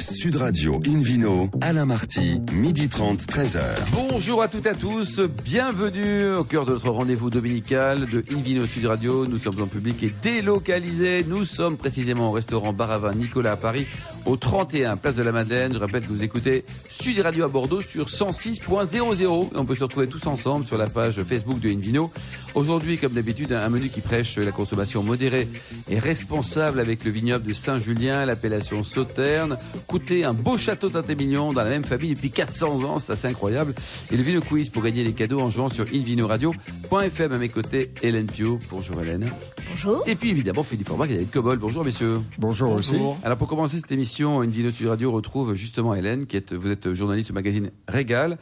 [0.00, 3.60] Sud Radio Invino, Alain Marty, midi 30, 13h.
[3.92, 8.64] Bonjour à toutes et à tous, bienvenue au cœur de notre rendez-vous dominical de Invino
[8.64, 9.26] Sud Radio.
[9.26, 11.24] Nous sommes en public et délocalisés.
[11.26, 13.86] Nous sommes précisément au restaurant Baravin Nicolas à Paris,
[14.28, 15.72] au 31 Place de la Madeleine.
[15.72, 19.48] Je rappelle que vous écoutez Sud Radio à Bordeaux sur 106.00.
[19.54, 22.10] On peut se retrouver tous ensemble sur la page Facebook de Invino.
[22.54, 25.48] Aujourd'hui, comme d'habitude, un menu qui prêche la consommation modérée
[25.88, 29.56] et responsable avec le vignoble de Saint-Julien, l'appellation Sauterne.
[29.86, 33.74] Coûter un beau château Tintémignon dans la même famille depuis 400 ans, c'est assez incroyable.
[34.12, 37.92] Et le Vino Quiz pour gagner les cadeaux en jouant sur invinoradio.fm à mes côtés,
[38.02, 38.58] Hélène Pio.
[38.70, 39.30] Bonjour Hélène.
[39.70, 40.02] Bonjour.
[40.06, 41.58] Et puis évidemment Philippe Forbach et David Cobol.
[41.58, 42.18] Bonjour messieurs.
[42.38, 42.96] Bonjour, aussi.
[43.22, 46.70] Alors pour commencer cette émission, une vidéo Sud Radio retrouve justement Hélène, qui est, vous
[46.70, 48.38] êtes journaliste au magazine Régal,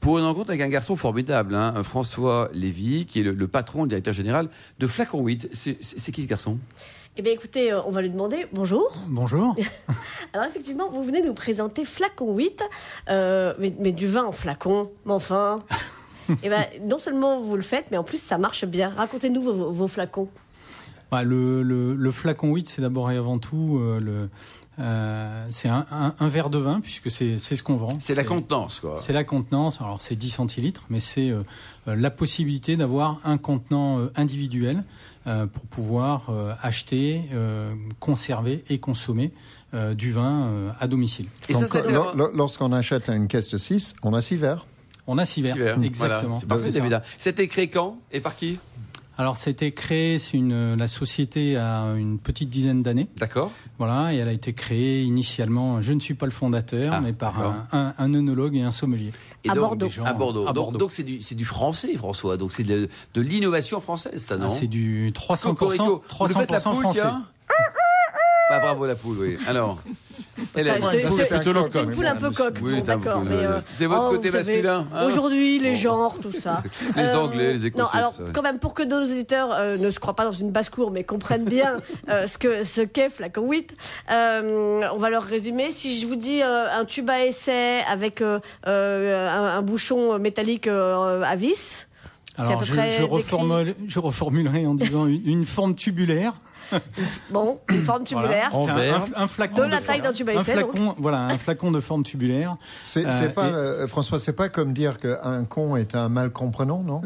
[0.00, 3.82] pour une rencontre avec un garçon formidable, hein, François Lévy, qui est le, le patron,
[3.82, 5.48] le directeur général de Flacon 8.
[5.52, 6.58] C'est- qui ce garçon?
[7.16, 8.92] Eh bien, écoutez, euh, on va lui demander bonjour.
[9.08, 9.56] Bonjour.
[10.32, 12.62] Alors, effectivement, vous venez nous présenter Flacon 8,
[13.08, 15.60] euh, mais, mais du vin en flacon, mais enfin.
[16.42, 18.90] Eh ben, non seulement vous le faites, mais en plus, ça marche bien.
[18.90, 20.28] Racontez-nous vos, vos flacons.
[21.12, 24.28] Bah, le, le- le flacon 8, c'est d'abord et avant tout euh, le,
[24.78, 27.96] euh, c'est un, un- un verre de vin puisque c'est c'est ce qu'on vend.
[28.00, 28.98] C'est la contenance, quoi.
[28.98, 29.80] C'est la contenance.
[29.80, 31.42] Alors c'est 10 centilitres, mais c'est euh,
[31.88, 34.84] euh, la possibilité d'avoir un contenant euh, individuel
[35.26, 39.32] euh, pour pouvoir euh, acheter, euh, conserver et consommer
[39.74, 41.26] euh, du vin euh, à domicile.
[41.48, 44.66] Et ça, Donc, lorsqu'on achète une caisse de 6, on a 6 verres.
[45.08, 45.54] On a six verres.
[45.54, 45.80] Super.
[45.84, 46.20] Exactement.
[46.22, 46.40] Voilà.
[46.40, 46.70] C'est parfait.
[46.72, 47.00] David.
[47.16, 48.58] C'était créé quand et par qui?
[49.18, 53.08] Alors c'était créé, c'est une la société a une petite dizaine d'années.
[53.16, 53.50] D'accord.
[53.78, 57.12] Voilà, et elle a été créée initialement, je ne suis pas le fondateur, Ah, mais
[57.14, 59.12] par un, un, un œnologue et un sommelier.
[59.44, 59.88] Et À donc, Bordeaux.
[59.88, 60.42] gens À Bordeaux.
[60.42, 60.78] à Donc- Bordeaux.
[60.78, 62.36] Donc c'est du, c'est du français, François.
[62.36, 66.02] Donc c'est de, de l'innovation française, ça, non Ah, c'est du 300%, Cocorico.
[66.20, 67.00] Vous faites la 300% poule, français.
[67.00, 67.26] tiens
[68.48, 69.38] Ah, bravo la poule, oui.
[69.48, 69.78] Alors,
[70.54, 70.62] c'est
[71.52, 73.22] local, une poule bon, un peu coque, Oui, bon, c'est un d'accord.
[73.22, 75.76] peu- mais, euh, c'est votre oh, côté masculin, hein Aujourd'hui, les Bon.
[75.76, 76.62] genres, tout ça.
[76.96, 78.30] Les Euh, Anglais, les Écossais, Non, alors, tout ça, ouais.
[78.32, 81.02] quand même, pour que nos auditeurs euh, ne se croient pas dans une basse-cour, mais
[81.04, 83.74] comprennent bien euh, ce que ce qu'est Flacon 8,
[84.12, 85.70] euh, on va leur résumer.
[85.70, 90.18] Si je vous dis euh, un tube à essai avec euh, euh, un, un bouchon
[90.18, 91.88] métallique euh, à vis,
[92.38, 96.34] Alors je, reformule, je reformulerai en disant une, une forme tubulaire.
[97.30, 98.50] Bon, une forme tubulaire.
[98.52, 98.76] Voilà.
[98.76, 101.18] C'est un, un- un flacon De la taille d'un tube à un essai, flacon, voilà,
[101.20, 102.56] un flacon de forme tubulaire.
[102.82, 106.30] C'est Euh, pas, et- euh, François, c'est pas comme dire qu'un con est un mal
[106.30, 107.02] comprenant, non?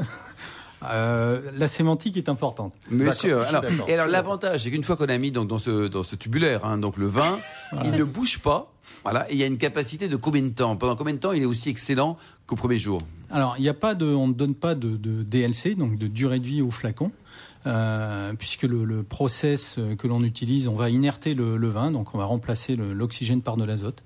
[0.90, 2.72] Euh, la sémantique est importante.
[2.90, 6.04] Monsieur, alors, et alors l'avantage, c'est qu'une fois qu'on a mis donc, dans, ce, dans
[6.04, 7.38] ce tubulaire, hein, donc le vin,
[7.84, 8.72] il ne bouge pas.
[9.02, 10.76] Voilà, il y a une capacité de combien de temps?
[10.76, 13.00] Pendant combien de temps il est aussi excellent qu'au premier jour?
[13.30, 16.06] Alors, il n'y a pas de, on ne donne pas de, de DLC, donc de
[16.06, 17.12] durée de vie au flacon,
[17.66, 21.90] euh, puisque le, le process euh, que l'on utilise, on va inerter le, le vin,
[21.90, 24.02] donc on va remplacer l'oxygène par de l'azote,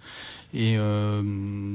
[0.53, 1.23] et euh,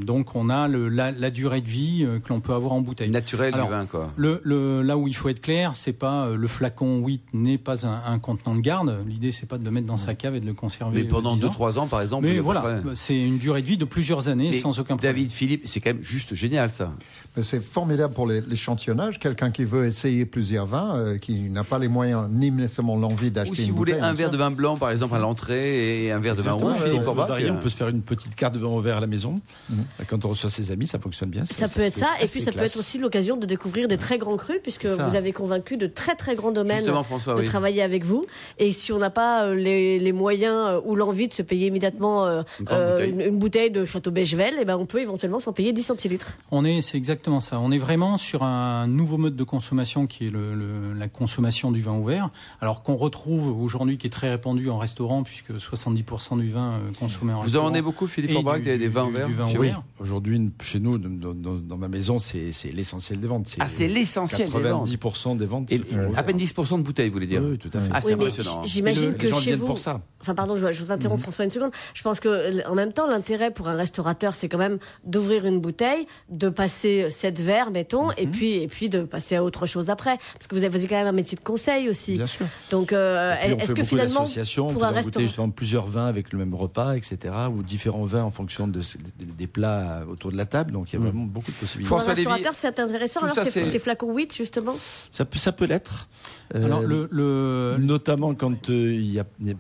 [0.02, 3.10] donc on a le, la, la durée de vie que l'on peut avoir en bouteille.
[3.10, 4.10] Naturel Alors, du vin, quoi.
[4.16, 7.86] Le, le, là où il faut être clair, c'est pas le flacon 8 n'est pas
[7.86, 8.98] un, un contenant de garde.
[9.08, 11.04] L'idée c'est pas de le mettre dans sa cave et de le conserver.
[11.04, 11.52] Mais pendant euh, 10 ans.
[11.52, 12.28] 2-3 ans, par exemple.
[12.28, 14.96] il y Mais voilà, c'est une durée de vie de plusieurs années Mais sans aucun
[14.96, 15.14] problème.
[15.14, 16.94] David Philippe, c'est quand même juste génial, ça.
[17.36, 19.20] Mais C'est formidable pour l'échantillonnage.
[19.20, 23.32] Quelqu'un qui veut essayer plusieurs vins, euh, qui n'a pas les moyens ni nécessairement l'envie
[23.32, 26.06] d'acheter Ou une si vous voulez un verre de vin blanc, par exemple, à l'entrée,
[26.06, 28.54] et un verre de vin rouge, Philippe Forbach, on peut se faire une petite carte
[28.56, 29.40] de vin au verre à la maison.
[29.70, 29.86] Mhm.
[30.08, 31.46] Quand on reçoit ses amis, ça fonctionne bien.
[31.46, 34.18] Ça peut être ça, et puis ça peut être aussi l'occasion de découvrir des très
[34.18, 35.08] grands crus, puisque ça.
[35.08, 37.46] vous avez convaincu de très très grands domaines François, de oui.
[37.46, 38.24] travailler avec vous.
[38.58, 41.68] Et si on n'a pas euh, les, les moyens euh, ou l'envie de se payer
[41.68, 43.10] immédiatement euh, Une euh, bouteille.
[43.12, 46.34] une, une bouteille de Château Bechevel, eh ben on peut éventuellement s'en payer 10 centilitres.
[46.52, 47.60] On est, c'est exactement ça.
[47.60, 51.59] On est vraiment sur un nouveau mode de consommation qui est le, le- la consommation
[51.72, 52.30] du vin ouvert.
[52.62, 56.80] Alors qu'on retrouve aujourd'hui, qui est très répandu en restaurant, puisque 70% du vin euh,
[57.00, 57.66] consommé en Vous en restaurant.
[57.68, 59.84] vendez beaucoup, Philippe et Forbach, du- des, vins ouverts du vin chez ouvert.
[59.98, 63.56] vous Aujourd'hui, chez nous, dans, dans- dans ma maison, c'est l'essentiel des ventes.
[63.60, 64.88] Ah, c'est l'essentiel des ventes.
[64.88, 65.72] 90% des ventes.
[65.72, 66.48] Et se font à peine ouvert.
[66.66, 67.90] 10% de bouteilles, vous voulez dire Oui, tout à fait.
[67.94, 69.66] Ah, c'est Oui, j- j'imagine Les que gens chez viennent vous.
[69.66, 70.02] pour ça.
[70.22, 71.72] Enfin, pardon, je, je vous interromps, François, une seconde.
[71.94, 75.46] Je pense que, l- en même temps, l'intérêt pour un restaurateur, c'est quand même d'ouvrir
[75.46, 79.66] une bouteille, de passer sept verres, mettons, et puis et puis de passer à autre
[79.66, 82.16] chose après, parce que vous avez quand même un métier de conseil aussi.
[82.16, 82.46] Bien sûr.
[82.72, 84.26] Donc, euh, est-ce que finalement,
[84.74, 87.18] pour un goûter restaurant, justement plusieurs vins avec le même repas, etc.,
[87.54, 88.82] ou différents vins en fonction de,
[89.18, 90.72] des- des plats autour de la table.
[90.72, 91.88] Donc il y a vraiment beaucoup de possibilités.
[91.90, 93.20] pour un restaurateur, c'est intéressant.
[93.22, 94.76] tout Alors, c'est c'est- c'est flacon 8, justement?
[95.12, 96.08] Ça peut, ça peut l'être.
[96.56, 99.56] Euh, Alors le, le, notamment quand euh, il y a il y a-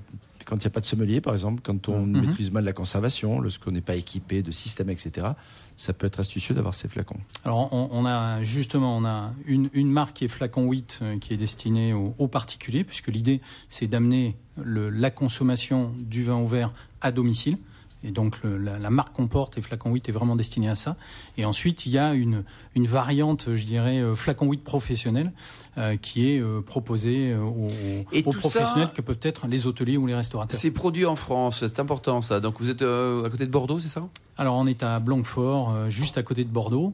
[0.49, 2.21] quand il n'y a pas de sommelier, par exemple, quand on Mhm.
[2.21, 5.27] maîtrise mal la conservation, lorsqu'on n'est pas équipé de système, etc.,
[5.75, 7.19] ça peut être astucieux d'avoir ces flacons.
[7.45, 11.19] Alors, on, on a justement, on a une, une marque qui est Flacon 8, euh,
[11.19, 14.35] qui est destinée aux, aux particuliers, puisque l'idée, c'est d'amener
[14.65, 17.57] la consommation du vin ouvert à domicile.
[18.03, 20.75] Et donc le, la, la, marque qu'on porte et Flacon 8 est vraiment destinée à
[20.75, 20.95] ça.
[21.37, 22.43] Et ensuite, il y a une,
[22.75, 25.33] une variante, je dirais, euh, Flacon 8 professionnel
[25.79, 27.69] euh, qui est euh, proposée euh, aux,
[28.11, 30.59] aux professionnels ça, que peuvent être les hôteliers ou les restaurateurs.
[30.59, 32.41] C'est produit en France, c'est important ça.
[32.41, 34.01] Donc vous êtes à côté de Bordeaux, c'est ça?
[34.37, 36.93] Alors on est à Blanquefort, juste à côté de Bordeaux.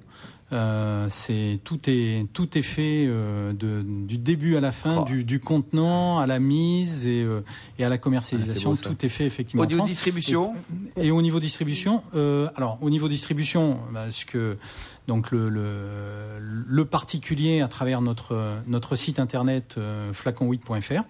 [0.51, 5.03] Euh, c'est tout est tout est fait euh, de, du début à la fin, oh.
[5.05, 7.41] du, du, contenant à la mise et, euh,
[7.79, 8.73] et à la commercialisation.
[8.73, 9.63] Ah, tout est fait effectivement.
[9.63, 10.53] Au niveau distribution
[10.97, 14.59] et, et, au niveau distribution, euh, alors au niveau distribution, parce que
[15.07, 19.79] donc le, le, le, particulier à travers notre notre site internet
[20.13, 21.01] flacon8.fr.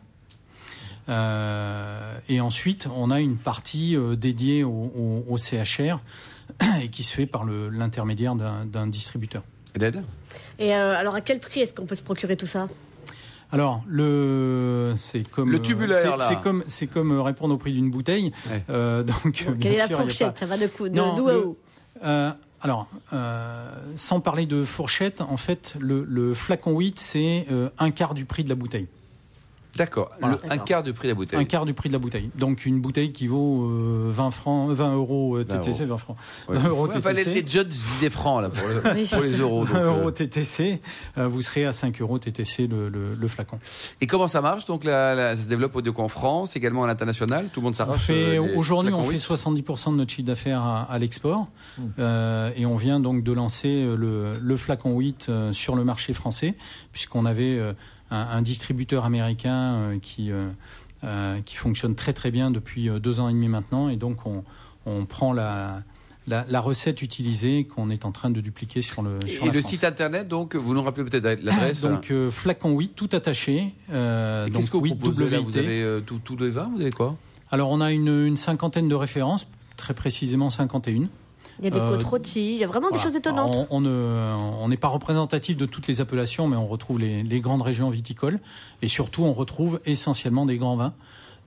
[2.29, 5.99] et ensuite, on a une partie dédiée au, au, au CHR
[6.81, 9.43] et qui se fait par l'intermédiaire d'un distributeur.
[10.57, 12.67] Et euh, alors, à quel prix est-ce qu'on peut se procurer tout ça?
[13.51, 18.33] Alors le c'est comme le tubulaire c'est comme c'est comme répondre au prix d'une bouteille.
[18.49, 18.63] Ouais.
[18.71, 20.39] Euh, donc bon, quelle est la fourchette pas...
[20.39, 21.55] Ça va de coup de d'où à où?
[22.03, 22.31] euh,
[22.61, 27.91] alors, euh, sans parler de fourchette, en fait, le, le flacon 8, c'est euh, un
[27.91, 28.87] quart du prix de la bouteille.
[29.75, 30.11] D'accord.
[30.19, 30.39] Voilà.
[30.49, 31.39] Un quart du prix de la bouteille.
[31.39, 32.29] Un quart du prix de la bouteille.
[32.35, 36.17] Donc une bouteille qui vaut euh, 20 francs, 20 euros TTC, 20 francs.
[36.47, 36.57] Ouais.
[36.57, 37.25] 20 euros ouais, TTC.
[37.25, 39.63] les, les judges des francs là pour, le, oui, pour les euros.
[39.63, 40.81] 20 euros TTC,
[41.17, 43.59] euh, vous serez à 5 euros TTC le, le, le, flacon.
[44.01, 46.87] Et comment ça marche Donc la, la, ça se développe au en France, également à
[46.87, 47.47] l'international.
[47.53, 48.07] Tout le monde s'arrache.
[48.09, 51.47] Euh, Aujourd'hui, on fait 70% de notre chiffre d'affaires à, à l'export,
[51.77, 51.81] mmh.
[51.99, 56.13] euh, et on vient donc de lancer le, le flacon 8 euh, sur le marché
[56.13, 56.55] français,
[56.91, 57.73] puisqu'on avait euh,
[58.11, 60.47] un, un, distributeur américain euh, qui, euh,
[61.03, 63.89] euh, qui fonctionne très très bien depuis deux ans et demi maintenant.
[63.89, 64.43] Et donc on,
[64.85, 65.81] on prend la,
[66.27, 69.53] la, la, recette utilisée qu'on est en train de dupliquer sur le sur Et la
[69.53, 69.71] le France.
[69.71, 73.73] site internet, donc, vous nous rappelez peut-être l'adresse Donc, euh, flacon 8, tout attaché.
[73.91, 76.91] Euh, Qu'est-ce que vous proposez là Vous avez euh, tous tout les vins Vous avez
[76.91, 77.15] quoi?
[77.51, 79.47] Alors, on a une, une cinquantaine de références,
[79.77, 81.07] très précisément 51.
[81.59, 82.97] Il y a des côtes rôties, il y a vraiment voilà.
[82.97, 83.55] des choses étonnantes.
[83.55, 87.39] Alors, on n'est on pas représentatif de toutes les appellations, mais on retrouve les, les,
[87.39, 88.39] grandes régions viticoles.
[88.81, 90.93] Et surtout, on retrouve essentiellement des grands vins.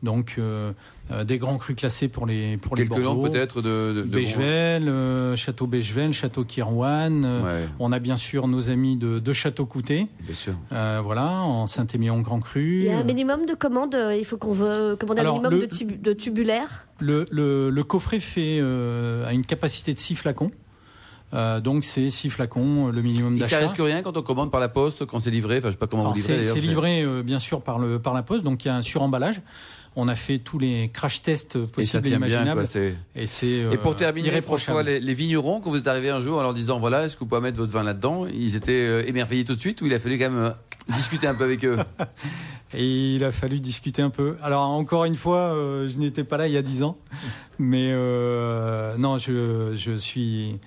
[0.03, 0.73] Donc, euh,
[1.11, 3.29] euh, des grands crus classés pour les pour Quelques les Bordeaux.
[3.29, 7.25] peut-être de, de, de Bechevel, euh, Château Bechevel, Château Kirwan.
[7.25, 7.67] Ouais.
[7.81, 10.07] On a bien sûr nos amis de, de Château Coutet.
[10.21, 10.55] Bien sûr.
[10.73, 12.79] Euh, voilà, en Saint-Émilion Grand Cru.
[12.83, 13.97] Il y a un minimum de commandes.
[14.17, 16.85] Il faut qu'on veut commander Alors, un minimum le, de, de tubulaire.
[17.01, 20.51] Le, le, le, coffret fait euh, a une capacité de 6 flacons.
[21.35, 23.57] Euh, donc c'est 6 flacons, le minimum d'achat.
[23.57, 25.59] Ça risque rien quand on commande par la poste, quand c'est livré?
[25.59, 26.43] Enfin, je sais pas comment Alors vous livrez.
[26.43, 28.83] C'est livré euh, bien sûr par le par la poste, donc il y a un
[28.83, 29.43] suremballage.
[30.01, 32.63] On a fait tous les crash tests possibles et, et imaginables.
[32.63, 35.89] Bien, quoi, et c'est euh, Et pour terminer, François, les, les, vignerons, quand vous êtes
[35.89, 38.27] arrivé un jour en leur disant voilà, est-ce que vous pouvez mettre votre vin là-dedans
[38.33, 40.51] Ils étaient euh, émerveillés tout de suite ou il a fallu quand même euh,
[40.95, 41.79] discuter un peu avec eux?
[42.75, 44.37] Et il a fallu discuter un peu.
[44.41, 45.55] Alors encore une fois,
[45.89, 46.99] je n'étais pas là il y a dix ans,
[47.59, 47.91] mais
[48.99, 50.59] non, je, je suis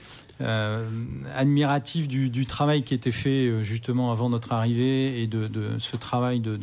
[0.41, 0.87] euh,
[1.35, 6.39] admiratif du, travail qui était fait euh, justement avant notre arrivée et de, ce travail
[6.39, 6.59] de,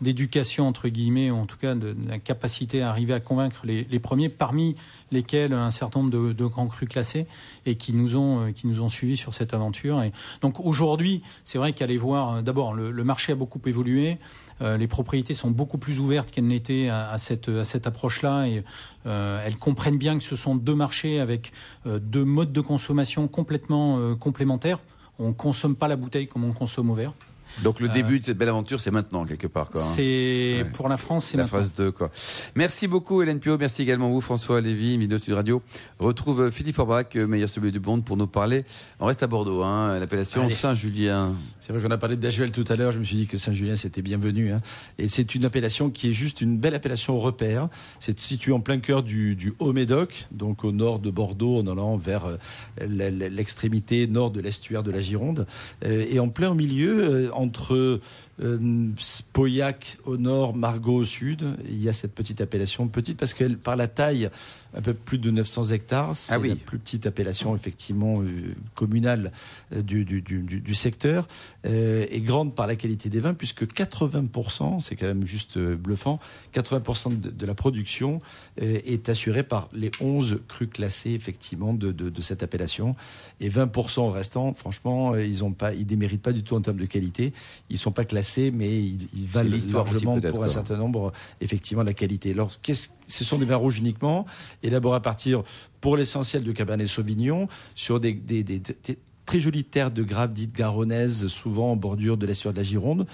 [0.00, 3.98] d'éducation entre guillemets, ou en tout cas de, la capacité à arriver à convaincre les
[3.98, 4.76] premiers, parmi
[5.10, 7.26] lesquels un certain nombre de, grands crus classés
[7.66, 10.02] et qui nous ont euh, qui nous ont suivis sur cette aventure.
[10.02, 14.18] Et donc aujourd'hui, c'est vrai qu'aller voir euh, d'abord le, marché a beaucoup évolué.
[14.60, 18.46] Euh, les propriétés sont beaucoup plus ouvertes qu'elles n'étaient à, à, cette, à cette approche-là
[18.46, 18.64] et
[19.06, 21.52] elles comprennent bien que ce sont deux marchés avec
[21.86, 24.80] deux modes de consommation complètement complémentaires.
[25.18, 27.14] On consomme pas la bouteille comme on consomme au verre.
[27.62, 29.68] Donc le début euh, de cette belle aventure, c'est maintenant quelque part.
[29.68, 29.92] Quoi, hein.
[29.94, 30.64] C'est ouais.
[30.72, 31.58] pour la France, c'est la maintenant.
[31.58, 31.90] phase 2.
[31.92, 32.10] Quoi.
[32.54, 35.62] Merci beaucoup Hélène Pio, merci également vous François Lévy, Vidéo Sud Radio.
[35.98, 38.64] Retrouve euh, Philippe Orbach, meilleur sommelier du monde, pour nous parler.
[39.00, 41.34] On reste à Bordeaux, hein, l'appellation Saint-Julien.
[41.60, 43.38] C'est vrai qu'on a parlé de Bergevel tout à l'heure, je me suis dit que
[43.38, 44.52] Saint-Julien c'était bienvenu.
[44.52, 44.60] Hein.
[44.98, 47.68] Et c'est une appellation qui est juste une belle appellation au repère.
[48.00, 51.96] C'est situé en plein cœur du, du Haut-Médoc, donc au nord de Bordeaux, en allant
[51.96, 52.36] vers euh,
[52.80, 55.46] l'extrémité nord de l'estuaire de la Gironde.
[55.84, 58.00] Et en plein milieu, entre
[58.40, 58.90] euh,
[59.32, 61.56] Pauillac au nord, Margaux au sud.
[61.68, 64.30] Il y a cette petite appellation, petite parce qu'elle, par la taille,
[64.74, 66.14] un peu plus de 900 hectares.
[66.14, 66.50] C'est ah oui.
[66.50, 69.32] la plus petite appellation effectivement euh, communale
[69.74, 71.26] euh, du, du, du, du, secteur
[71.66, 76.20] euh, et grande par la qualité des vins puisque 80%, c'est quand même juste bluffant,
[76.54, 78.20] 80% de, de, la production
[78.58, 82.94] est assurée par les 11 crus classés effectivement de, de, de cette appellation
[83.40, 86.86] et 20% restants, franchement, ils ont pas, ils déméritent pas du tout en termes de
[86.86, 87.32] qualité.
[87.70, 91.94] Ils sont pas classés, mais ils, ils valent largement pour un certain nombre effectivement la
[91.94, 92.32] qualité.
[92.32, 94.26] Alors, qu'est-ce ce sont des vins rouges uniquement,
[94.62, 95.42] élaborés à partir,
[95.80, 100.32] pour l'essentiel, de Cabernet Sauvignon, sur des, des, des, des très jolies terres de graves
[100.32, 103.06] dites garonnaises, souvent en bordure de l'estuaire de la Gironde,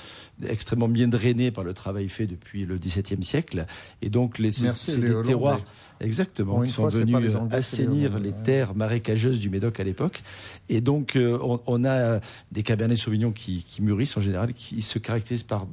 [0.49, 3.67] extrêmement bien drainées par le travail fait depuis le XVIIe siècle.
[4.01, 5.61] Et donc, les, Merci, c'est des terroirs
[6.01, 9.49] Exactement, Bon, une sont fois, venus les Anglais, c'est les assainir les terres marécageuses du
[9.49, 10.23] Médoc à l'époque.
[10.69, 12.21] Et donc, euh, on, on a
[12.53, 15.67] des Cabernet Sauvignon qui, qui mûrissent en général, qui se caractérisent par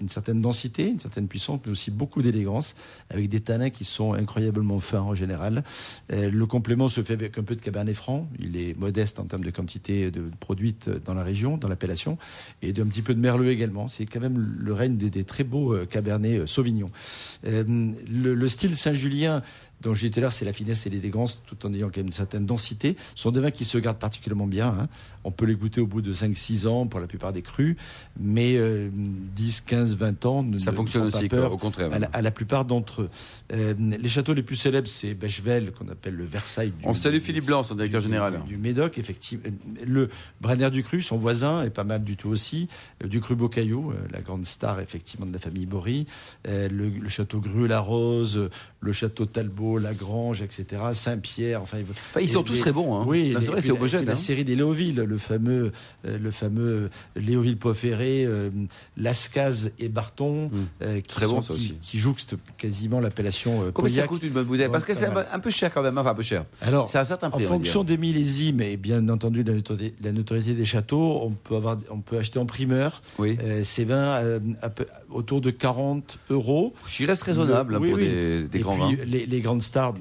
[0.00, 2.74] une certaine densité, une certaine puissance, mais aussi beaucoup d'élégance,
[3.10, 5.64] avec des tanins qui sont incroyablement fins en général.
[6.12, 8.28] Euh, le complément se fait avec un peu de Cabernet Franc.
[8.38, 12.18] Il est modeste en termes de quantité de produite dans la région, dans l'appellation,
[12.62, 13.88] et d'un petit peu de Merlot également.
[13.88, 16.90] C'est quand même le règne des, des très beaux euh, Cabernet euh, Sauvignon.
[17.46, 17.64] Euh,
[18.10, 19.42] le, le style Saint-Julien
[19.82, 21.98] dont je disais tout à l'heure, c'est la finesse et l'élégance, tout en ayant quand
[21.98, 22.96] même une certaine densité.
[23.14, 24.68] Ce sont des vins qui se gardent particulièrement bien.
[24.68, 24.88] hein.
[25.24, 27.76] On peut les goûter au bout de 5-6 ans pour la plupart des crus,
[28.18, 31.92] mais euh, 10, 15, 20 ans ne Ça ne fonctionne aussi, peur quoi, au contraire.
[31.92, 33.10] à la, à la plupart d'entre eux.
[33.52, 37.18] Euh, les châteaux les plus célèbres, c'est Bechevel, qu'on appelle le Versailles du, On salue
[37.20, 38.42] Philippe Blanc, son directeur du- général.
[38.46, 39.44] Du, Médoc, effectivement.
[39.86, 40.08] Le
[40.40, 42.68] Brenner du Cru, son voisin, est pas mal du tout aussi.
[43.04, 46.06] Euh, du Cru Beaucaillou, euh, la grande star, effectivement, de la famille Bory.
[46.46, 50.64] Euh, le, le château Grue-la-Rose, euh, le château Talbot, Lagrange, etc.
[50.94, 51.78] Saint-Pierre, enfin...
[52.10, 52.96] Enfin, ils sont tous très bons.
[52.96, 53.04] Hein.
[53.06, 54.04] Oui, c'est vrai, c'est la- homogène.
[54.06, 54.16] La hein.
[54.16, 55.72] série des Léoville, le fameux,
[56.06, 58.50] euh, le fameux Léoville Poiferré, euh,
[58.96, 60.50] Lascaz et Barton,
[60.82, 61.74] euh, qui, Très bon, ça qui, aussi.
[61.82, 64.68] qui jouxtent quasiment l'appellation euh, Combien ça coûte une bonne bouteille?
[64.70, 65.98] Parce que c'est un peu cher quand même.
[65.98, 66.44] Enfin, un peu cher.
[66.60, 67.44] Alors, C'est un certain en prix.
[67.44, 71.30] va fonction des millésimes et bien entendu de la notoriété, la notoriété des châteaux, on
[71.30, 73.36] peut avoir, on peut acheter en primeur Oui.
[73.42, 74.38] euh, ces vins euh,
[75.10, 76.74] autour de 40 euros.
[76.86, 78.08] J'y reste raisonnable hein, Oui, pour oui.
[78.50, 79.04] des, grands puis vins.
[79.06, 79.94] les, les grandes stars,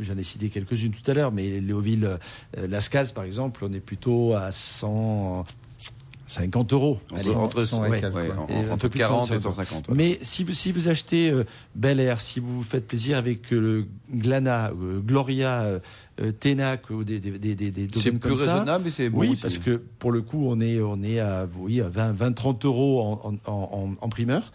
[0.00, 2.18] j'en ai cité quelques-unes tout à l'heure, mais Léoville,
[2.58, 7.00] euh, Lascaz par exemple, on est plutôt à 150 euros.
[7.12, 8.44] Entre, Allez, entre, cent ouais, et quelques, ouais, quoi.
[8.44, 9.42] en- Et un entre peu plus de 40 et 150.
[9.54, 9.88] 150.
[9.88, 9.94] ouais.
[9.96, 11.44] Mais si vous, si vous achetez euh,
[11.74, 15.80] Bel Air, si vous vous faites plaisir avec euh, Glana, euh, Gloria,
[16.38, 19.20] Ténac ou des, des, des, des, des C'est plus ça, raisonnable et c'est bon.
[19.20, 19.42] oui, aussi.
[19.42, 22.64] parce que pour le coup, on est, on est à, oui, à 20, 20, 30
[22.66, 24.52] euros en, en, en, en primeur.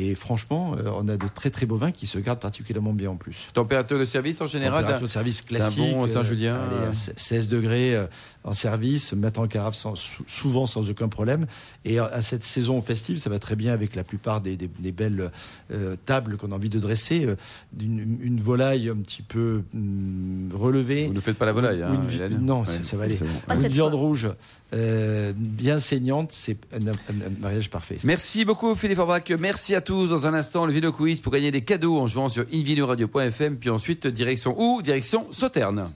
[0.00, 3.10] Et franchement, euh, on a de très très beaux vins qui se gardent particulièrement bien
[3.10, 3.48] en plus.
[3.52, 4.82] Température de service en général.
[4.82, 5.80] Température de service classique.
[5.92, 6.90] bon euh, Saint-Julien, euh.
[6.90, 8.06] à 16 degrés euh,
[8.44, 9.96] en service, mettre en carafe sans-
[10.28, 11.46] souvent sans aucun problème.
[11.84, 14.92] Et à- cette saison festive, ça va très bien avec la plupart des, des- des
[14.92, 15.32] belles
[15.72, 17.24] euh, tables qu'on a envie de dresser.
[17.26, 17.34] euh,
[17.72, 21.07] d'une- une volaille un petit peu hum, relevée.
[21.08, 21.82] Vous ne faites pas la volaille.
[21.82, 22.00] Hein,
[22.30, 23.18] une non, Ouais, ça, ça va aller.
[23.20, 24.00] Ou une cette viande fois.
[24.00, 24.28] rouge
[24.74, 26.90] euh, bien saignante, c'est un, un-
[27.26, 27.98] un mariage parfait.
[28.04, 29.22] Merci beaucoup Philippe Orbach.
[29.38, 30.08] Merci à tous.
[30.08, 33.56] Dans un instant, le Vino Quiz pour gagner des cadeaux en jouant sur invinoradio.fm.
[33.56, 34.82] Puis ensuite, direction où?
[34.82, 35.90] Direction Sauterne.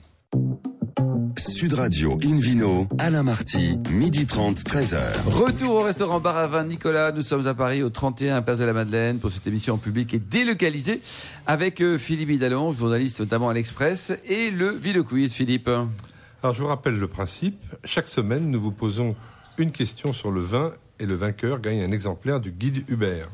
[1.37, 4.97] Sud Radio Invino, Alain Marty, midi 30, 13h.
[5.25, 7.11] Retour au restaurant Bar à Vin Nicolas.
[7.11, 10.13] Nous sommes à Paris, au 31 Place de la Madeleine, pour cette émission en public
[10.13, 11.01] et délocalisée
[11.47, 15.69] avec euh, Philippe Hidalon, journaliste notamment à l'Express, et le Vino Quiz, Philippe.
[15.69, 17.63] Alors je vous rappelle le principe.
[17.83, 19.15] Chaque semaine, nous vous posons
[19.57, 23.29] une question sur le vin et le vainqueur gagne un exemplaire du guide Hubert.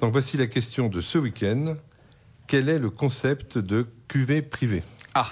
[0.00, 1.76] Donc voici la question de ce week-end.
[2.46, 4.82] Quel est le concept de cuvée privée?
[5.14, 5.30] Ah,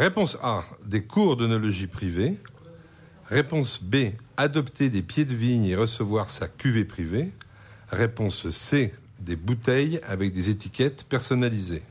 [0.00, 2.38] Réponse A, des cours d'œnologie privée.
[3.28, 7.32] Réponse B, adopter des pieds de vigne et recevoir sa cuvée privée.
[7.90, 11.82] Réponse C, des bouteilles avec des étiquettes personnalisées.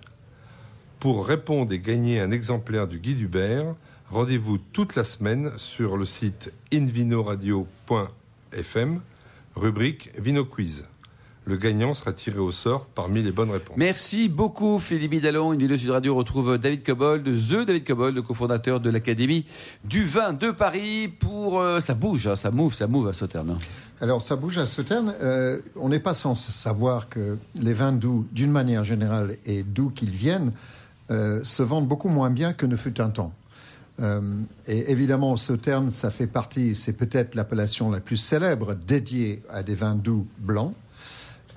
[0.99, 3.75] Pour répondre et gagner un exemplaire du guide Hubert,
[4.09, 9.01] rendez-vous toute la semaine sur le site invinoradio.fm,
[9.55, 10.89] rubrique Vino Quiz.
[11.45, 13.75] Le gagnant sera tiré au sort parmi les bonnes réponses.
[13.77, 15.53] Merci beaucoup Philippe Hidalon.
[15.53, 19.45] Une vidéo Sud Radio retrouve David Cobold, The David Cobold, le cofondateur de l'Académie
[19.83, 21.59] du vin de Paris pour...
[21.59, 23.57] euh, ça bouge, hein, ça move, ça move à Sauternes.
[24.01, 25.13] Alors, ça bouge à Sauternes.
[25.21, 29.89] Euh, on n'est pas sans savoir que les vins doux, d'une manière générale, et d'où
[29.89, 30.51] qu'ils viennent,
[31.11, 33.33] euh, se vendent beaucoup moins bien que ne fut un temps.
[33.99, 34.21] Euh,
[34.67, 39.75] et évidemment, Sauternes, ça fait partie, c'est peut-être l'appellation la plus célèbre dédiée à des
[39.75, 40.73] vins doux blancs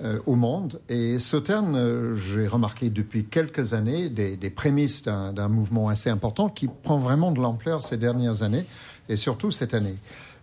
[0.01, 0.81] euh, au monde.
[0.89, 6.09] Et Sauternes, euh, j'ai remarqué depuis quelques années des, des prémices d'un d'un mouvement assez
[6.09, 8.65] important qui prend vraiment de l'ampleur ces dernières années,
[9.09, 9.97] et surtout cette année.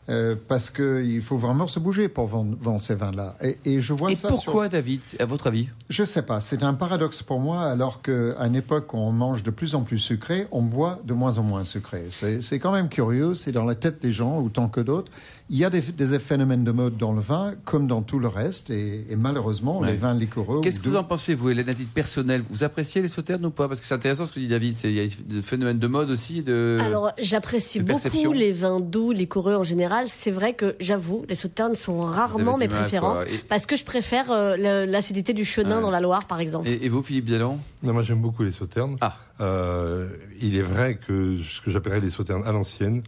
[0.09, 3.37] Euh, parce qu'il faut vraiment se bouger pour vendre, vendre ces vins-là.
[3.45, 5.69] Et, et je vois Et ça pourquoi sur- David, à votre avis?
[5.88, 9.45] Je sais pas, c'est un paradoxe pour moi, alors qu'à une époque où on mange
[9.45, 12.07] de plus en plus sucré, on boit de moins en moins sucré.
[12.11, 15.12] C'est c'est quand même curieux, c'est dans la tête des gens, autant que d'autres.
[15.52, 18.28] Il y a des, des phénomènes de mode dans le vin, comme dans tout le
[18.28, 19.90] reste, et, et malheureusement, Ouais.
[19.90, 20.61] les vins liquoreux...
[20.61, 22.45] Qu'est-ce que vous en pensez, vous, Hélène, à titre personnel?
[22.49, 23.66] Vous appréciez les Sauternes ou pas?
[23.66, 24.76] Parce que c'est intéressant ce que dit David.
[24.76, 26.42] c'est- Il y a des phénomènes de mode aussi.
[26.42, 26.78] De...
[26.80, 28.33] Alors, j'apprécie de beaucoup perception.
[28.33, 30.04] les vins doux, les coureux en général.
[30.09, 33.25] C'est vrai que, j'avoue, les sauternes sont rarement mes préférences.
[33.25, 35.83] Et- Parce que je préfère euh, l'acidité du chenin Ouais.
[35.83, 36.69] dans la Loire, par exemple.
[36.69, 38.99] Et, et vous, Philippe Hidalon Non, moi j'aime beaucoup les sauternes.
[39.00, 39.16] Ah.
[39.40, 40.09] Euh,
[40.40, 43.02] il est vrai que ce que j'appellerais les sauternes à l'ancienne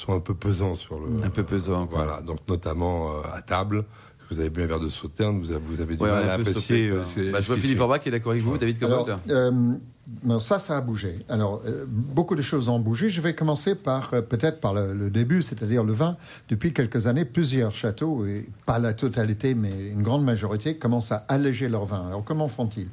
[0.00, 1.24] sont un peu pesants sur le.
[1.24, 2.04] Un peu pesant, quoi.
[2.04, 3.84] Voilà, donc notamment euh, à table,
[4.30, 6.32] Vous avez bu un verre de sauterne, vous avez, vous avez du Ouais, mal à
[6.34, 6.88] apprécier.
[6.90, 7.80] stoppé, euh, Bah, je vois Philippe.
[7.80, 9.18] Orbach qui est d'accord avec vous, David Alors, Cobol.
[9.30, 9.50] euh,
[10.24, 11.18] non, ça, ça a bougé.
[11.28, 13.08] Alors, euh, beaucoup de choses ont bougé.
[13.08, 16.16] Je vais commencer par euh, peut-être par le, le début, c'est-à-dire le vin.
[16.48, 21.24] Depuis quelques années, plusieurs châteaux, et pas la totalité, mais une grande majorité, commencent à
[21.28, 22.06] alléger leur vin.
[22.08, 22.88] Alors, comment font-ils?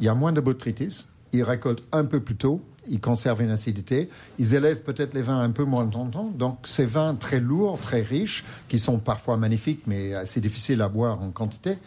[0.00, 3.50] Il y a moins de botrytis, ils récoltent un peu plus tôt, ils conservent une
[3.50, 6.30] acidité, ils élèvent peut-être les vins un peu moins longtemps.
[6.36, 10.88] Donc, ces vins très lourds, très riches, qui sont parfois magnifiques, mais assez difficiles à
[10.88, 11.78] boire en quantité,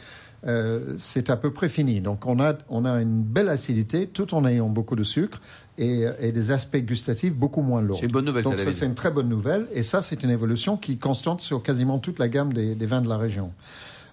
[0.47, 2.01] euh, c'est à peu près fini.
[2.01, 5.39] Donc on a, on a une belle acidité tout en ayant beaucoup de sucre
[5.77, 7.97] et, et des aspects gustatifs beaucoup moins lourds.
[7.99, 9.67] C'est une bonne nouvelle, Donc ça, c'est une très bonne nouvelle.
[9.73, 12.85] Et ça, c'est une évolution qui est constante sur quasiment toute la gamme des, des
[12.87, 13.51] vins de la région.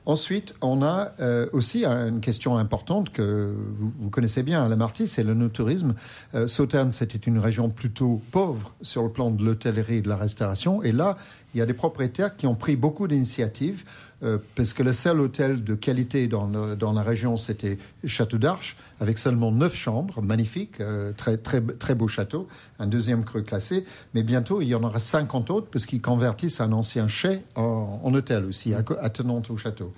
[0.08, 3.54] Ensuite, on a euh, aussi une question importante que
[4.00, 5.94] vous, connaissez bien à la Marty, c'est le no-tourisme.
[6.34, 10.16] Euh, Sauternes, c'était une région plutôt pauvre sur le plan de l'hôtellerie et de la
[10.16, 10.82] restauration.
[10.82, 11.18] Et là,
[11.54, 13.84] il y a des propriétaires qui ont pris beaucoup d'initiatives,
[14.22, 18.76] euh, parce que le seul hôtel de qualité dans, dans la région, c'était Château d'Arche,
[19.00, 23.84] avec seulement neuf chambres, magnifiques, euh, très, très, très beau château, un deuxième cru classé.
[24.14, 28.12] Mais bientôt, il y en aura 50 autres, parce qu'ils convertissent un ancien chai en,
[28.12, 29.92] hôtel aussi, attenant au château.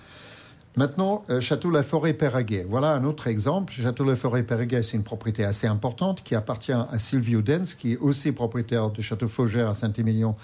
[0.77, 2.65] Maintenant, euh, Château La Forêt Péraguet.
[2.69, 3.73] Voilà un autre exemple.
[3.73, 7.95] Château La Forêt Péraguet, c'est une propriété assez importante qui appartient à Silvio Dens, qui
[7.95, 10.37] est aussi propriétaire de Château Faugère à Saint-Émilion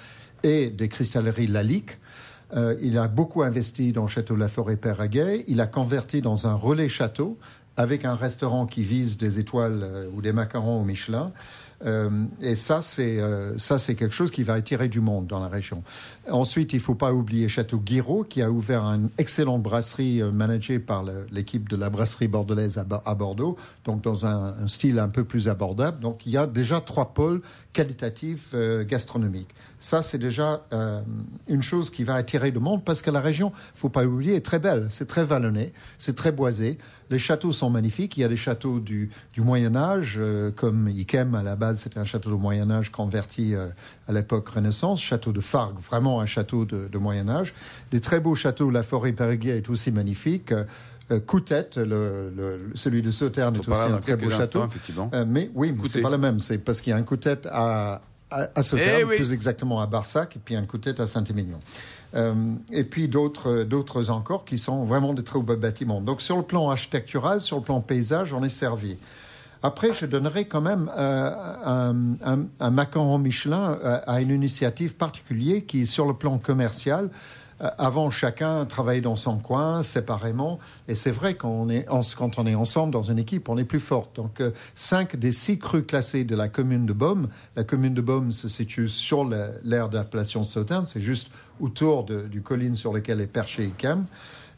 [0.43, 1.99] et des cristalleries Lalique.
[2.55, 5.45] Euh, il a beaucoup investi dans Château La Forêt Péraguet.
[5.49, 7.38] Il a converti dans un relais château
[7.76, 11.33] avec un restaurant qui vise des étoiles euh, ou des macarons au Michelin.
[11.85, 12.09] Euh,
[12.40, 15.49] et ça, c'est euh, ça, c'est quelque chose qui va attirer du monde dans la
[15.49, 15.83] région.
[16.30, 20.78] Ensuite, il faut pas oublier Château Guiraud, qui a ouvert une excellente brasserie euh, managée
[20.78, 25.09] par l'équipe de la brasserie bordelaise à, Bo- à Bordeaux, donc dans un, style un
[25.09, 26.00] peu plus abordable.
[26.00, 27.42] Donc, il y a déjà trois pôles
[27.75, 29.54] qualitatifs euh, gastronomiques.
[29.78, 30.62] Ça, c'est déjà
[31.47, 34.45] une chose qui va attirer le monde parce que la région, faut pas l'oublier, est
[34.45, 34.87] très belle.
[34.88, 36.78] C'est très vallonné, c'est très boisé.
[37.11, 38.17] Les châteaux sont magnifiques.
[38.17, 41.81] Il y a des châteaux du, du Moyen Âge, euh, comme Ikem à la base,
[41.81, 43.69] c'était un château du Moyen Âge converti euh,
[44.09, 45.01] à l'époque Renaissance.
[45.01, 47.54] Château de Fargue, vraiment un château de, de Moyen Âge.
[47.91, 48.71] Des très beaux châteaux.
[48.71, 50.52] La forêt Périguet est aussi magnifique.
[51.13, 54.59] Euh, Coutette, le, le- celui de Sauternes, est aussi un très beau château.
[55.15, 56.41] Euh, mais oui, mais c'est pas le même.
[56.41, 58.62] C'est parce qu'il y a un coup-tête à, à, à
[59.00, 59.17] Eh oui.
[59.17, 61.58] plus exactement à Barsac, et puis un coup-tête à Saint-Émilion.
[62.15, 62.34] Euh,
[62.73, 66.00] et puis d'autres, d'autres encore qui sont vraiment de très beaux bâtiments.
[66.00, 68.97] Donc sur le plan architectural, sur le plan paysage, on est servi.
[69.62, 71.30] Après, je donnerai quand même euh,
[71.65, 77.04] un, un, un macaron Michelin euh, à une initiative particulière qui, sur le plan commercial,
[77.06, 77.10] euh,
[77.60, 80.58] avant, chacun travaillait dans son coin, séparément.
[80.88, 83.64] Et c'est vrai, quand on, est, quand on est ensemble dans une équipe, on est
[83.64, 84.08] plus fort.
[84.14, 87.28] Donc, euh, cinq des six crus classés de la commune de Baume.
[87.56, 90.86] La commune de Baume se situe sur la- l'aire d'appellation Sauternes.
[90.86, 94.04] C'est juste autour de- du colline sur lequel est perché Icam.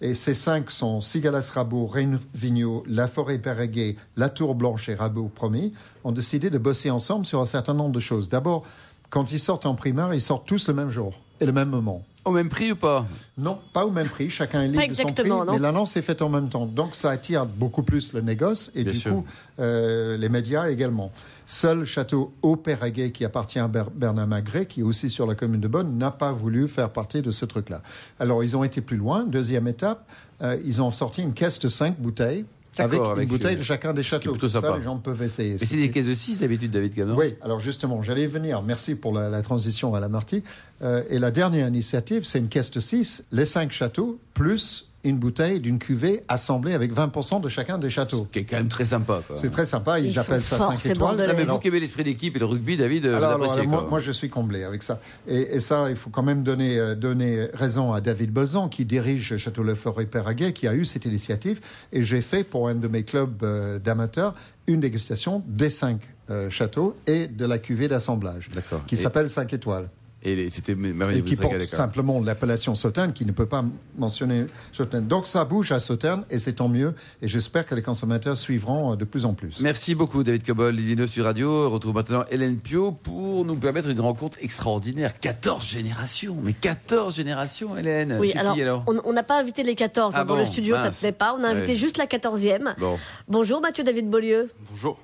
[0.01, 1.91] Et ces cinq sont Sigalas Rabot,
[2.35, 5.73] Vigneault, La Forêt Péréguet, La Tour Blanche et Rabot Promis,
[6.05, 8.29] ont décidé de bosser ensemble sur un certain nombre de choses.
[8.29, 8.65] D'abord,
[9.11, 12.05] quand ils sortent en primaire, ils sortent tous le même jour et le même moment.
[12.25, 13.07] Au même prix ou pas?
[13.39, 14.29] Non, pas au même prix.
[14.29, 16.67] Chacun est libre de son prix, non mais l'annonce est faite en même temps.
[16.67, 19.13] Donc, ça attire beaucoup plus le négoce et Bien du sûr.
[19.13, 19.25] coup,
[19.61, 21.11] euh, les médias également.
[21.47, 25.35] Seul château au Péraguet, qui appartient à Ber- Bernard Magret, qui est aussi sur la
[25.35, 27.81] commune de Bonne, n'a pas voulu faire partie de ce truc-là.
[28.21, 29.25] Alors, ils ont été plus loin.
[29.25, 30.07] Deuxième étape,
[30.43, 32.45] euh, ils ont sorti une caisse de cinq bouteilles
[32.79, 34.33] avec, une bouteille euh, de chacun des châteaux.
[34.33, 34.77] plutôt ça, sympa.
[34.77, 35.57] les gens peuvent essayer.
[35.61, 38.63] Mais c'est des caisses de 6 d'habitude, David Cameron Oui, alors justement, j'allais venir.
[38.63, 40.43] Merci pour la, la transition à la Marty.
[40.83, 45.17] Euh, et la dernière initiative, c'est une caisse de 6, les cinq châteaux, plus une
[45.17, 48.27] bouteille d'une cuvée assemblée avec 20% de chacun des châteaux.
[48.33, 49.23] Qui est quand même très sympa.
[49.37, 51.35] C'est très sympa, ils, sont ça forts, 5 ces étoiles.
[51.37, 54.13] Mais vous qui aimez l'esprit d'équipe et le rugby, David, vous alors, alors, moi, je
[54.13, 55.01] suis comblé avec ça.
[55.27, 58.85] Et, et ça, il faut quand même donner, euh, donner raison à David Bozan, qui
[58.85, 61.61] dirige Château Le Forêt Péraguet, qui a eu cette initiative.
[61.93, 64.35] Et j'ai fait pour un de mes clubs euh, d'amateurs
[64.67, 68.51] une dégustation des cinq euh, châteaux et de la cuvée d'assemblage,
[68.87, 69.89] qui Et- s'appelle 5 étoiles.
[70.25, 71.21] Et c'était merveilleux.
[71.21, 73.65] Et qui porte simplement l'appellation Sauternes, qui ne peut pas
[73.97, 75.07] mentionner Sauternes.
[75.07, 76.95] Donc ça bouge à Sauternes, et c'est tant mieux.
[77.23, 79.61] Et j'espère que les consommateurs suivront euh, de plus en plus.
[79.61, 81.67] Merci beaucoup, David Cobol, Lino sur Radio.
[81.69, 85.19] On retrouve maintenant Hélène Pio pour nous permettre une rencontre extraordinaire.
[85.21, 88.17] 14 générations, mais 14 générations, Hélène.
[88.19, 90.47] Oui, alors, qui alors on n'a pas invité les 14 Ah hein, dans bon, le
[90.47, 91.37] studio, ça ne plaît pas.
[91.39, 91.75] On a invité Ouais.
[91.75, 92.75] juste la 14e.
[92.79, 94.49] Bon, Bonjour Mathieu David Beaulieu.
[94.71, 94.99] Bonjour.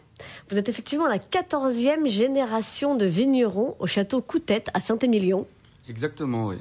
[0.51, 5.47] Vous êtes effectivement la 14e génération de vignerons au château Coutette à Saint-Émilion.
[5.89, 6.57] Exactement, oui.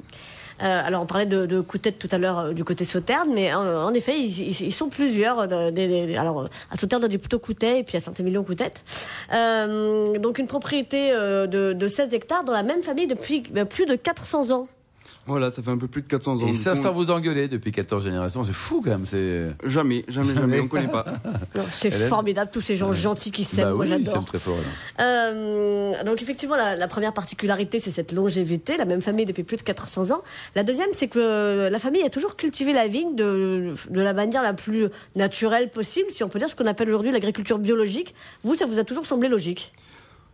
[0.62, 3.52] Euh, alors on parlait de, de Coutette tout à l'heure euh, du côté Sauternes, mais
[3.52, 5.40] euh, en effet ils, ils- ils sont plusieurs.
[5.40, 8.84] alors à Sauternes on dit plutôt Coutet et puis à Saint-Émilion Coutette.
[9.32, 14.50] Donc une propriété de, de 16 hectares dans la même famille depuis plus de 400
[14.52, 14.68] ans.
[15.26, 16.46] Voilà, ça fait un peu plus de 400 ans.
[16.46, 19.06] Et ça coup, sans vous engueuler depuis 14 générations, c'est fou quand même.
[19.06, 19.48] C'est.
[19.64, 20.40] Jamais, jamais, Jamais.
[20.40, 21.06] jamais, on connaît pas.
[21.70, 24.14] C'est formidable, tous ces gens gentils qui s'aiment, Bah moi oui, j'adore.
[24.20, 24.56] c'est très fort.
[25.00, 29.56] Euh, donc effectivement, la, la première particularité, c'est cette longévité, la même famille depuis plus
[29.56, 30.22] de 400 ans.
[30.54, 34.42] La deuxième, c'est que la famille a toujours cultivé la vigne de, de la manière
[34.42, 38.14] la plus naturelle possible, si on peut dire ce qu'on appelle aujourd'hui l'agriculture biologique.
[38.42, 39.72] Vous, ça vous a toujours semblé logique?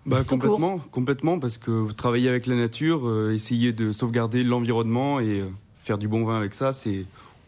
[0.06, 5.20] Bah, complètement, complètement, parce que vous travaillez avec la nature, euh, essayer de sauvegarder l'environnement
[5.20, 5.46] et euh,
[5.82, 7.04] faire du bon vin avec ça, c'est,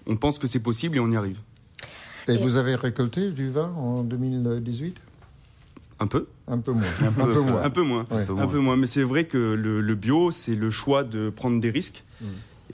[0.06, 1.38] on pense que c'est possible et on y arrive.
[2.28, 4.96] Et Et- vous avez récolté du vin en 2018
[5.98, 6.82] Un peu, Un peu moins.
[7.00, 7.62] Un peu, moins.
[7.62, 8.16] un peu moins, Ouais.
[8.22, 8.46] Un peu un moins.
[8.48, 8.76] peu moins.
[8.76, 12.24] Mais c'est vrai que le, le bio, c'est le choix de prendre des risques Mm.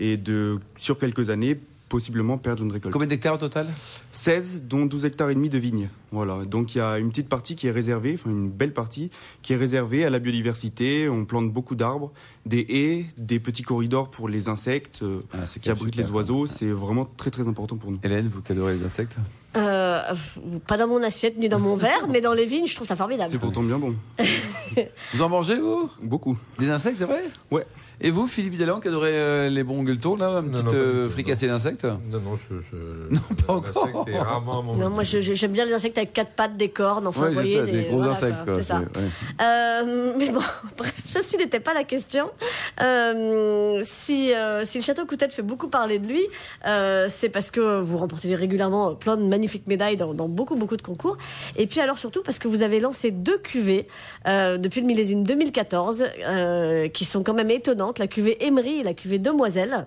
[0.00, 1.58] et de, sur quelques années,
[1.88, 2.92] possiblement perdre une récolte.
[2.92, 3.66] Combien d'hectares au total?
[4.12, 5.88] 16, dont 12 hectares et demi de vignes.
[6.12, 6.44] Voilà.
[6.44, 9.10] Donc il y a une petite partie qui est réservée, enfin une belle partie,
[9.42, 11.08] qui est réservée à la biodiversité.
[11.08, 12.12] On plante beaucoup d'arbres,
[12.46, 16.46] des haies, des petits corridors pour les insectes euh, Ah, qui abritent les oiseaux.
[16.46, 17.98] C'est vraiment très très important pour nous.
[18.02, 19.16] Hélène, vous qui adorez les insectes?
[19.56, 20.00] Euh,
[20.66, 22.96] Pas dans mon assiette ni dans mon verre, mais dans les vignes, je trouve ça
[22.96, 23.30] formidable.
[23.30, 23.94] C'est pourtant bien bon.
[25.14, 25.90] Vous en mangez, vous?
[26.02, 26.36] Beaucoup.
[26.58, 27.22] Des insectes, c'est vrai?
[27.50, 27.66] Ouais.
[28.00, 30.70] Et vous, Philippe Delan, qui adorez euh, les bons gueuletons, là, une Non, petite non,
[30.70, 32.54] pas du euh, fricassée d'insectes Non, non, je.
[32.70, 32.76] je
[33.14, 34.06] Non, pas encore.
[34.08, 37.22] Est rarement mon Non, moi j'aime bien les insectes avec quatre pattes, des cornes, enfin
[37.22, 38.54] Ouais, vous voyez, ça, des, gros voilà, insectes, quoi.
[38.58, 38.78] c'est ça.
[38.78, 38.84] ouais.
[39.42, 40.40] Euh, mais bon,
[40.78, 42.30] bref, ceci n'était pas la question.
[42.80, 46.22] Euh, si, euh, si le château Coutette fait beaucoup parler de lui,
[46.66, 50.76] euh, c'est parce que vous remportez régulièrement plein de magnifiques médailles dans, dans beaucoup, beaucoup
[50.76, 51.16] de concours.
[51.56, 53.88] Et puis alors surtout parce que vous avez lancé deux cuvées
[54.26, 58.82] euh, depuis le millésime 2014, euh, qui sont quand même étonnantes, la cuvée Emery et
[58.82, 59.86] la cuvée Demoiselle.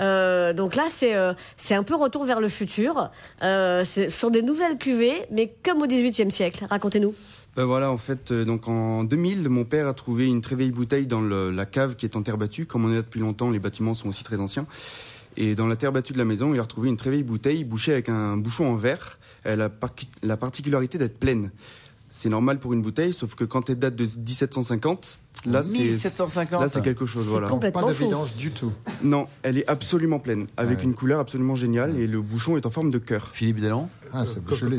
[0.00, 3.10] Euh, donc là, c'est euh, c'est un peu retour vers le futur.
[3.42, 6.64] Euh, ce sont des nouvelles cuvées, mais comme au XVIIIe siècle.
[6.68, 7.14] Racontez-nous.
[7.56, 10.72] Ben voilà, en fait, euh, donc en 2000, mon père a trouvé une très vieille
[10.72, 12.66] bouteille dans la cave qui est en terre battue.
[12.66, 14.66] Comme on est là depuis longtemps, les bâtiments sont aussi très anciens.
[15.36, 17.64] Et dans la terre battue de la maison, il a retrouvé une très vieille bouteille
[17.64, 19.18] bouchée avec un bouchon en verre.
[19.44, 19.70] Elle a
[20.22, 21.50] la particularité d'être pleine.
[22.16, 26.60] C'est normal pour une bouteille, sauf que quand elle date de 1750, là c'est 1750.
[26.60, 27.26] là c'est quelque chose.
[27.26, 27.48] Voilà.
[27.48, 28.70] Donc, pas Complètement de vidange du tout.
[29.02, 30.84] Non, elle est absolument pleine, avec Ouais.
[30.84, 33.30] une couleur absolument géniale et le bouchon est en forme de cœur.
[33.32, 34.22] Philippe Delan Ah,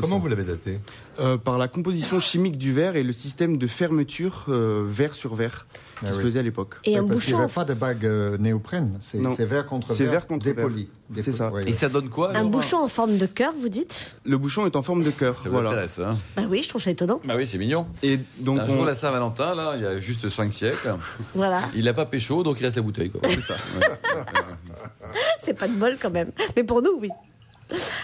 [0.16, 0.22] ça.
[0.22, 0.78] vous l'avez daté
[1.20, 5.34] Euh, par la composition chimique du verre et le système de fermeture euh, verre sur
[5.34, 5.66] verre
[6.00, 6.22] qui Ah se oui.
[6.24, 6.76] faisait à l'époque.
[6.84, 8.96] Et Ouais, un parce qu'il bouchon n'y avait pas de bague euh, néoprène.
[9.00, 10.88] C'est verre contre C'est verre, verre contre dépoli.
[11.10, 11.22] verre.
[11.24, 11.50] C'est ça.
[11.50, 11.72] ouais, Et ouais.
[11.74, 14.14] ça donne quoi Un bouchon en forme de cœur, vous dites?
[14.24, 15.36] Le bouchon est en forme de cœur.
[15.38, 15.70] Ça vous voilà.
[15.70, 16.16] intéresse, hein?
[16.36, 17.20] Bah oui, je trouve ça étonnant.
[17.24, 17.86] Bah oui, c'est mignon.
[18.02, 20.94] Et donc Un on- jour, la Saint-Valentin, là, il y a juste 5 siècles,
[21.34, 23.10] Voilà, il n'a pas pécho, donc il reste la bouteille.
[23.10, 23.20] Quoi.
[23.28, 23.54] C'est ça.
[25.44, 26.30] c'est pas de bol quand même.
[26.56, 27.08] Mais pour nous, oui.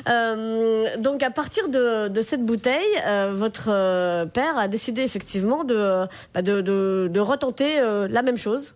[0.09, 6.07] Euh, donc à partir de, cette bouteille, euh, votre euh, père a décidé effectivement de,
[6.35, 8.75] bah, retenter la même chose.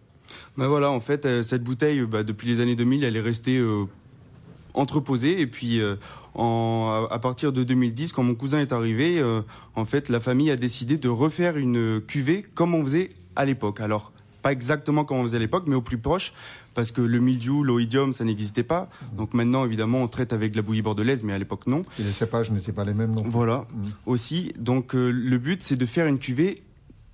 [0.56, 3.62] bah voilà, en fait, cette bouteille, bah, depuis les années 2000, elle est restée
[4.74, 5.40] entreposée.
[5.40, 5.80] Et puis,
[6.36, 9.22] à, partir de 2010, quand mon cousin est arrivé,
[9.74, 13.80] en fait, la famille a décidé de refaire une cuvée comme on faisait à l'époque.
[13.80, 14.12] Alors,
[14.46, 16.32] pas exactement comme on faisait à l'époque, mais au plus proche,
[16.74, 18.88] parce que le mildiou, l'oïdium, ça n'existait pas.
[19.16, 21.82] Donc maintenant, évidemment, on traite avec de la bouillie bordelaise, mais à l'époque, non.
[21.98, 23.30] Et les cépages n'étaient pas les mêmes non plus.
[23.32, 23.88] Voilà, Mm.
[24.06, 24.52] aussi.
[24.56, 26.54] Donc euh, le but, c'est de faire une cuvée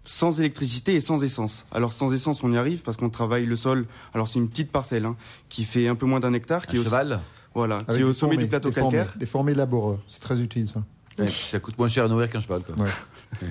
[0.04, 1.64] sans électricité et sans essence.
[1.72, 3.86] Alors sans essence, on y arrive parce qu'on travaille le sol.
[4.12, 5.16] Alors c'est une petite parcelle hein,
[5.48, 7.20] qui fait un peu moins d'un hectare, qui Un est au, cheval
[7.54, 9.14] voilà, qui Avec est au sommet du plateau des calcaire.
[9.16, 9.98] Des fourmis laboureux.
[10.06, 10.82] C'est très utile, ça.
[11.18, 12.62] Ouais, Ça coûte moins cher à nourrir qu'un cheval.
[12.62, 12.74] Quoi.
[12.84, 12.90] Ouais.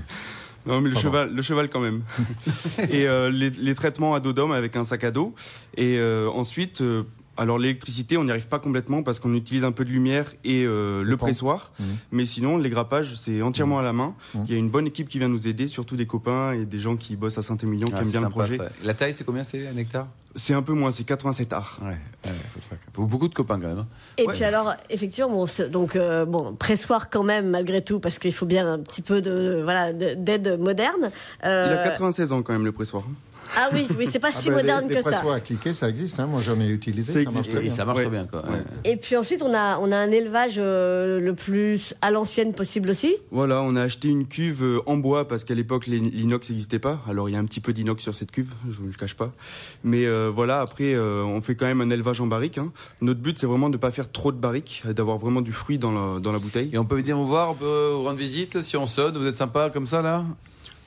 [0.66, 1.10] Non, mais le Pardon.
[1.10, 2.04] cheval, le cheval quand même.
[2.92, 5.34] et euh, les, les traitements à dos d'homme avec un sac à dos.
[5.76, 7.04] Et euh, ensuite, euh,
[7.42, 10.64] alors l'électricité, on n'y arrive pas complètement parce qu'on utilise un peu de lumière et
[10.66, 11.72] euh, le pressoir.
[11.80, 11.86] Mhm.
[12.12, 14.14] Mais sinon, les grappages, c'est entièrement à la main.
[14.36, 14.46] Mhm.
[14.48, 16.80] Il y a une bonne équipe qui vient nous aider, surtout des copains et des
[16.80, 18.58] gens qui bossent à Saint-Émilion, qui Ah, aiment bien le projet.
[18.58, 18.70] ça.
[18.84, 20.08] La taille, c'est combien C'est un hectare?
[20.36, 21.80] C'est un peu moins, c'est 87 arts.
[21.84, 21.90] Ouais,
[22.26, 22.32] ouais,
[22.94, 23.80] faut, beaucoup de copains quand même.
[23.80, 23.88] hein.
[24.18, 24.34] Et Ouais.
[24.34, 28.46] puis alors, effectivement, bon, donc euh, bon, pressoir quand même malgré tout parce qu'il faut
[28.46, 31.12] bien un petit peu de voilà de- d'aide moderne.
[31.44, 33.04] Euh, Il a 96 ans quand même, le pressoir.
[33.58, 35.12] Ah oui, oui, c'est pas Ah si ben, moderne les, que les ça.
[35.12, 36.20] pressoirs à cliquer, ça existe.
[36.20, 36.26] Hein.
[36.28, 37.12] Moi, j'en ai utilisé.
[37.12, 37.36] Ça Ça, existe.
[37.38, 37.72] marche très bien.
[37.72, 38.04] ça marche Ouais.
[38.06, 38.26] très bien.
[38.28, 38.44] Quoi.
[38.46, 38.52] Ouais.
[38.52, 38.64] Ouais.
[38.86, 42.90] Et puis ensuite, on a on a un élevage euh, le plus à l'ancienne possible
[42.92, 43.16] aussi.
[43.32, 46.80] Voilà, on a acheté une cuve euh, en bois parce qu'à l'époque les- l'inox n'existait
[46.80, 47.02] pas.
[47.10, 49.16] Alors il y a un petit peu d'inox sur cette cuve, je vous le cache
[49.16, 49.32] pas.
[49.84, 52.58] Mais euh, voilà, après euh, on fait quand même un élevage en barrique.
[52.58, 52.72] hein.
[53.02, 55.52] Notre but c'est vraiment de ne pas faire trop de barriques, et d'avoir vraiment du
[55.52, 56.70] fruit dans la, dans la bouteille.
[56.74, 59.18] Et on peut venir vous voir, on peut vous rendre visite si on sonne.
[59.18, 60.24] Vous êtes sympa comme ça là?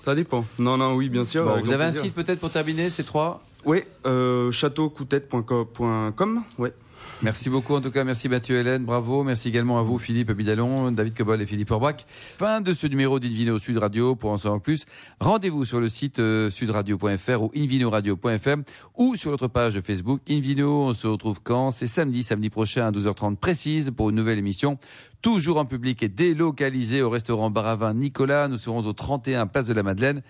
[0.04, 0.44] Ça dépend.
[0.58, 1.46] Non, non, oui, bien sûr.
[1.46, 3.42] Bon, Vous avez un site peut-être pour terminer, ces trois?
[3.64, 6.42] Oui, euh, châteaucoutet.com.
[6.58, 6.74] Ouais.
[7.22, 9.24] Merci beaucoup en tout cas, merci Mathieu Hélène, bravo.
[9.24, 12.04] Merci également à vous Philippe Bidalon, David Cobol et Philippe Orbach.
[12.38, 14.14] Fin de ce numéro d'Invino Sud Radio.
[14.14, 14.84] Pour en savoir plus,
[15.20, 18.64] rendez-vous sur le site euh, sudradio.fr ou invinoradio.fm
[18.96, 20.88] ou sur notre page Facebook Invino.
[20.88, 21.70] On se retrouve quand?
[21.70, 24.78] C'est samedi, samedi prochain à 12h30 précise pour une nouvelle émission.
[25.22, 28.48] Toujours en public et délocalisé au restaurant Baravin Nicolas.
[28.48, 30.20] Nous serons au 31 Place de la Madeleine.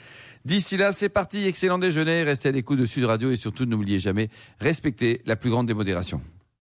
[0.44, 1.44] D'ici là, c'est parti.
[1.44, 2.22] Excellent déjeuner.
[2.22, 4.28] Restez à l'écoute de Sud Radio et surtout n'oubliez jamais,
[4.60, 6.20] respectez la plus grande démodération.